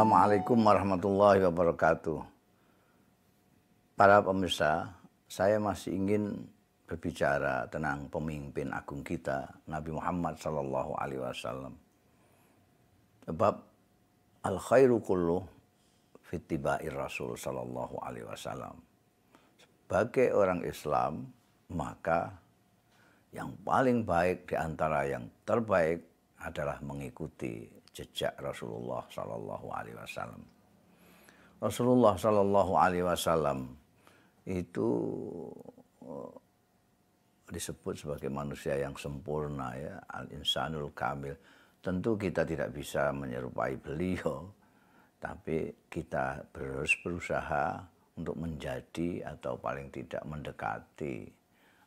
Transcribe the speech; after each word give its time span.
Assalamualaikum 0.00 0.60
warahmatullahi 0.64 1.40
wabarakatuh. 1.44 2.20
Para 3.96 4.20
pemirsa, 4.20 4.92
saya 5.24 5.56
masih 5.56 5.96
ingin 5.96 6.36
berbicara 6.88 7.64
tentang 7.68 8.08
pemimpin 8.12 8.72
agung 8.72 9.00
kita, 9.00 9.48
Nabi 9.68 9.92
Muhammad 9.92 10.36
Sallallahu 10.36 10.96
Alaihi 11.00 11.20
Wasallam. 11.20 11.76
Sebab 13.24 13.54
al 14.44 14.56
khairu 14.56 15.00
kullu 15.04 15.59
fitibair 16.30 16.94
Rasul 16.94 17.34
Sallallahu 17.34 17.98
Alaihi 18.06 18.30
Wasallam. 18.30 18.78
Sebagai 19.58 20.30
orang 20.30 20.62
Islam, 20.62 21.26
maka 21.74 22.30
yang 23.34 23.50
paling 23.66 24.06
baik 24.06 24.46
di 24.46 24.54
antara 24.54 25.02
yang 25.10 25.26
terbaik 25.42 25.98
adalah 26.38 26.78
mengikuti 26.86 27.66
jejak 27.90 28.38
Rasulullah 28.38 29.02
Sallallahu 29.10 29.66
Alaihi 29.74 29.98
Wasallam. 29.98 30.42
Rasulullah 31.58 32.14
Sallallahu 32.14 32.72
Alaihi 32.78 33.04
Wasallam 33.04 33.74
itu 34.46 34.88
eh, 36.06 36.32
disebut 37.50 37.98
sebagai 37.98 38.30
manusia 38.30 38.78
yang 38.78 38.94
sempurna 38.94 39.74
ya 39.74 39.98
al 40.14 40.30
insanul 40.30 40.94
kamil. 40.94 41.34
Tentu 41.82 42.14
kita 42.14 42.46
tidak 42.46 42.70
bisa 42.76 43.10
menyerupai 43.10 43.74
beliau, 43.80 44.46
tapi 45.20 45.68
kita 45.92 46.40
harus 46.56 46.96
berusaha 47.04 47.76
untuk 48.16 48.40
menjadi 48.40 49.28
atau 49.36 49.54
paling 49.60 49.92
tidak 49.92 50.24
mendekati 50.24 51.28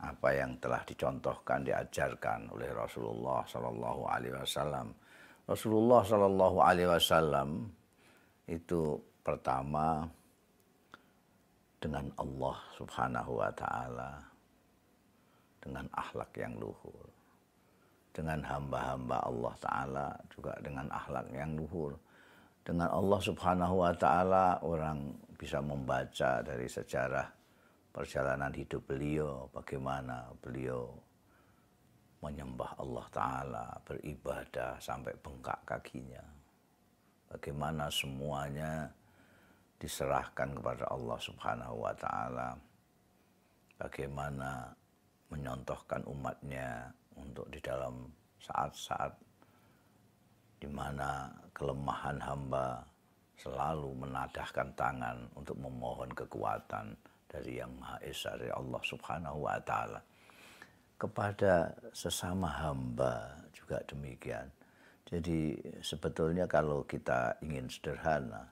apa 0.00 0.28
yang 0.32 0.56
telah 0.56 0.80
dicontohkan 0.88 1.60
diajarkan 1.60 2.48
oleh 2.56 2.72
Rasulullah 2.72 3.44
Sallallahu 3.44 4.02
Alaihi 4.08 4.34
Wasallam. 4.34 4.88
Rasulullah 5.44 6.00
Shallallahu 6.04 6.58
Alaihi 6.60 6.88
Wasallam 6.88 7.68
itu 8.48 8.96
pertama 9.20 10.08
dengan 11.76 12.08
Allah 12.16 12.56
Subhanahu 12.80 13.32
Wa 13.44 13.50
Taala 13.52 14.12
dengan 15.60 15.84
akhlak 15.92 16.32
yang 16.32 16.56
luhur. 16.56 17.06
Dengan 18.14 18.40
hamba-hamba 18.40 19.20
Allah 19.20 19.54
Taala 19.60 20.08
juga 20.32 20.56
dengan 20.64 20.86
akhlak 20.90 21.28
yang 21.30 21.54
luhur 21.54 21.94
dengan 22.68 22.92
Allah 22.92 23.20
Subhanahu 23.24 23.80
Wa 23.80 23.96
Taala 23.96 24.60
orang 24.60 25.16
bisa 25.40 25.64
membaca 25.64 26.44
dari 26.44 26.68
sejarah 26.68 27.24
perjalanan 27.88 28.52
hidup 28.52 28.84
beliau 28.84 29.48
bagaimana 29.48 30.28
beliau 30.44 30.92
menyembah 32.18 32.74
Allah 32.82 33.06
Ta'ala, 33.14 33.66
beribadah 33.86 34.74
sampai 34.82 35.14
bengkak 35.22 35.62
kakinya. 35.62 36.22
Bagaimana 37.30 37.86
semuanya 37.92 38.90
diserahkan 39.78 40.58
kepada 40.58 40.90
Allah 40.90 41.18
Subhanahu 41.22 41.86
wa 41.86 41.94
Ta'ala. 41.94 42.58
Bagaimana 43.78 44.66
menyontohkan 45.30 46.02
umatnya 46.10 46.90
untuk 47.14 47.46
di 47.54 47.62
dalam 47.62 48.10
saat-saat 48.42 49.27
di 50.58 50.68
mana 50.70 51.30
kelemahan 51.54 52.18
hamba 52.18 52.82
selalu 53.38 53.94
menadahkan 53.94 54.74
tangan 54.74 55.30
untuk 55.38 55.54
memohon 55.58 56.10
kekuatan 56.10 56.98
dari 57.30 57.62
Yang 57.62 57.72
Maha 57.78 57.96
Esa 58.02 58.30
dari 58.34 58.50
Allah 58.50 58.82
Subhanahu 58.82 59.38
wa 59.46 59.58
taala 59.62 60.00
kepada 60.98 61.70
sesama 61.94 62.50
hamba 62.50 63.38
juga 63.54 63.78
demikian. 63.86 64.50
Jadi 65.06 65.56
sebetulnya 65.80 66.44
kalau 66.50 66.84
kita 66.84 67.38
ingin 67.40 67.70
sederhana, 67.70 68.44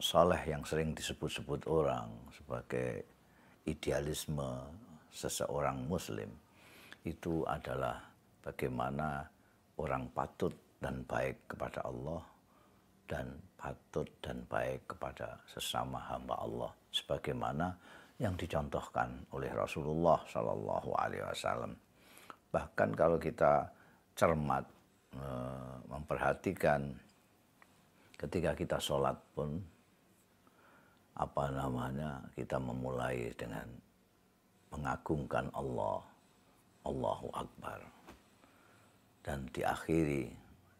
soleh 0.00 0.42
yang 0.48 0.64
sering 0.66 0.96
disebut-sebut 0.96 1.68
orang 1.68 2.10
sebagai 2.34 3.06
idealisme 3.68 4.66
seseorang 5.12 5.86
muslim 5.86 6.32
itu 7.06 7.46
adalah 7.46 8.02
bagaimana 8.42 9.30
orang 9.76 10.08
patut 10.12 10.52
dan 10.80 11.04
baik 11.04 11.36
kepada 11.48 11.84
Allah 11.84 12.22
dan 13.06 13.38
patut 13.54 14.08
dan 14.18 14.42
baik 14.50 14.84
kepada 14.90 15.38
sesama 15.46 16.02
hamba 16.10 16.34
Allah 16.42 16.70
sebagaimana 16.90 17.70
yang 18.16 18.34
dicontohkan 18.34 19.12
oleh 19.32 19.52
Rasulullah 19.52 20.18
Shallallahu 20.26 20.90
Alaihi 20.96 21.24
Wasallam. 21.24 21.72
Bahkan 22.50 22.90
kalau 22.96 23.20
kita 23.20 23.68
cermat 24.16 24.64
eh, 25.12 25.74
memperhatikan 25.92 26.96
ketika 28.16 28.56
kita 28.56 28.80
sholat 28.80 29.16
pun 29.36 29.60
apa 31.16 31.44
namanya 31.52 32.20
kita 32.32 32.56
memulai 32.60 33.32
dengan 33.36 33.68
mengagungkan 34.72 35.48
Allah, 35.52 36.00
Allahu 36.84 37.28
Akbar, 37.32 37.80
dan 39.26 39.42
diakhiri 39.50 40.30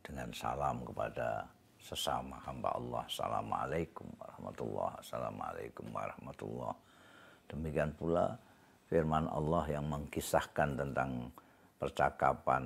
dengan 0.00 0.32
salam 0.32 0.80
kepada 0.80 1.44
sesama 1.76 2.40
hamba 2.48 2.72
Allah. 2.72 3.04
Assalamualaikum 3.04 4.08
warahmatullahi 4.16 4.96
Assalamualaikum 5.04 5.86
warahmatullahi. 5.92 6.80
Demikian 7.52 7.92
pula 8.00 8.32
firman 8.88 9.28
Allah 9.28 9.64
yang 9.68 9.84
mengkisahkan 9.92 10.72
tentang 10.72 11.28
percakapan 11.76 12.64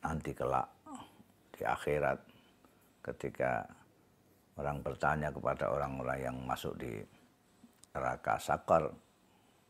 nanti 0.00 0.32
kelak 0.32 0.64
di 1.52 1.68
akhirat 1.68 2.16
ketika 3.12 3.68
orang 4.56 4.80
bertanya 4.80 5.28
kepada 5.28 5.68
orang-orang 5.68 6.18
yang 6.32 6.36
masuk 6.48 6.72
di 6.80 6.96
neraka 7.92 8.40
sakor 8.40 8.88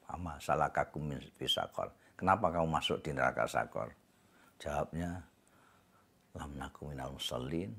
sama 0.07 0.39
salah 0.39 0.71
kakum 0.71 1.11
sakor? 1.43 1.91
Kenapa 2.15 2.55
kamu 2.55 2.71
masuk 2.71 3.03
di 3.03 3.11
neraka 3.11 3.43
sakor 3.51 3.91
jawabnya 4.59 5.23
lam 6.35 6.53
naku 6.59 6.91
minal 6.91 7.15
musallin 7.15 7.73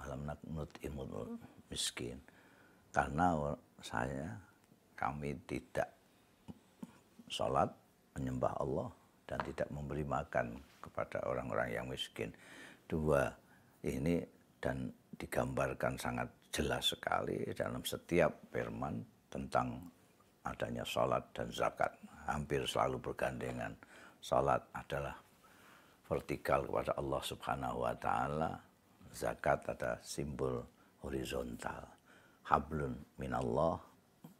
alam 0.00 0.24
naknut 0.24 0.72
imul 0.84 1.36
miskin 1.68 2.18
karena 2.92 3.36
saya 3.84 4.34
kami 4.98 5.38
tidak 5.46 5.86
sholat, 7.30 7.70
menyembah 8.18 8.54
Allah, 8.58 8.88
dan 9.28 9.38
tidak 9.46 9.68
memberi 9.70 10.02
makan 10.02 10.58
kepada 10.82 11.22
orang-orang 11.28 11.68
yang 11.70 11.86
miskin. 11.86 12.32
Dua, 12.88 13.28
ini 13.84 14.24
dan 14.58 14.90
digambarkan 15.14 15.94
sangat 16.00 16.26
jelas 16.50 16.90
sekali 16.90 17.44
dalam 17.52 17.84
setiap 17.84 18.50
firman 18.50 18.98
tentang 19.28 19.78
adanya 20.42 20.82
sholat 20.82 21.22
dan 21.36 21.52
zakat. 21.52 21.92
Hampir 22.26 22.64
selalu 22.64 23.12
bergandengan. 23.12 23.72
Sholat 24.18 24.64
adalah 24.74 25.14
vertikal 26.08 26.64
kepada 26.64 26.96
Allah 26.96 27.22
subhanahu 27.22 27.84
wa 27.84 27.94
ta'ala. 27.94 28.50
Zakat 29.12 29.68
ada 29.68 30.00
simbol 30.00 30.64
horizontal. 31.04 31.84
Hablun 32.48 32.96
minallah 33.20 33.76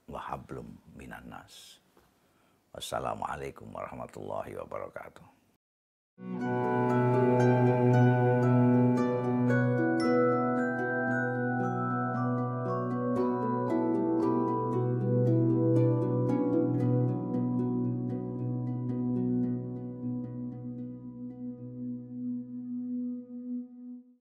wahablum 0.08 0.64
minan 0.96 1.28
nas. 1.28 1.76
Wassalamualaikum 2.72 3.68
warahmatullahi 3.68 4.56
wabarakatuh. 4.56 5.26